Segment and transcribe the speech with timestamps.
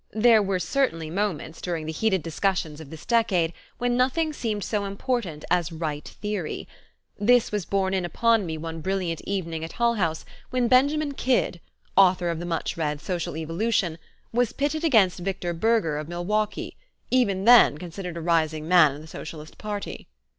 [0.15, 4.85] There were certainly moments during the heated discussions of this decade when nothing seemed so
[4.85, 6.67] important as right theory:
[7.19, 11.59] this was borne in upon me one brilliant evening at Hull House when Benjamin Kidd,
[11.95, 13.99] author of the much read "Social Evolution,"
[14.33, 16.77] was pitted against Victor Berger of Milwaukee,
[17.11, 20.07] even then considered a rising man in the Socialist Party.